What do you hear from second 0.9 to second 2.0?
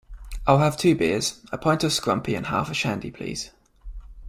beers, a pint of